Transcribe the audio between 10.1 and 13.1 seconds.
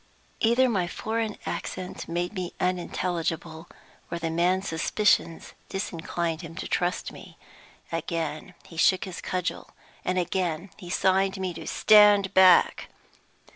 again he signed to me to stand back.